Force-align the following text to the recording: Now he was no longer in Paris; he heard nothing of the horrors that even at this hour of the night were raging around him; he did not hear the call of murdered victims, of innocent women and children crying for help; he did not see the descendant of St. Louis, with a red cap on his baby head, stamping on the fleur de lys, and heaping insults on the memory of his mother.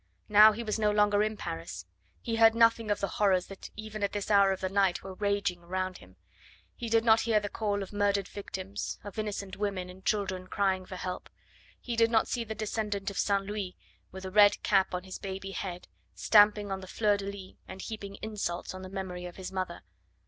Now 0.29 0.51
he 0.51 0.63
was 0.63 0.79
no 0.79 0.89
longer 0.89 1.21
in 1.21 1.37
Paris; 1.37 1.85
he 2.23 2.37
heard 2.37 2.55
nothing 2.55 2.89
of 2.89 3.01
the 3.01 3.07
horrors 3.07 3.45
that 3.45 3.69
even 3.75 4.01
at 4.01 4.13
this 4.13 4.31
hour 4.31 4.51
of 4.51 4.59
the 4.59 4.67
night 4.67 5.03
were 5.03 5.13
raging 5.13 5.63
around 5.63 5.99
him; 5.99 6.15
he 6.75 6.89
did 6.89 7.05
not 7.05 7.19
hear 7.19 7.39
the 7.39 7.49
call 7.49 7.83
of 7.83 7.93
murdered 7.93 8.27
victims, 8.27 8.97
of 9.03 9.19
innocent 9.19 9.57
women 9.57 9.91
and 9.91 10.03
children 10.03 10.47
crying 10.47 10.87
for 10.87 10.95
help; 10.95 11.29
he 11.79 11.95
did 11.95 12.09
not 12.09 12.27
see 12.27 12.43
the 12.43 12.55
descendant 12.55 13.11
of 13.11 13.19
St. 13.19 13.43
Louis, 13.43 13.75
with 14.11 14.25
a 14.25 14.31
red 14.31 14.63
cap 14.63 14.95
on 14.95 15.03
his 15.03 15.19
baby 15.19 15.51
head, 15.51 15.87
stamping 16.15 16.71
on 16.71 16.81
the 16.81 16.87
fleur 16.87 17.17
de 17.17 17.25
lys, 17.27 17.55
and 17.67 17.79
heaping 17.83 18.17
insults 18.23 18.73
on 18.73 18.81
the 18.81 18.89
memory 18.89 19.27
of 19.27 19.35
his 19.35 19.51
mother. 19.51 19.83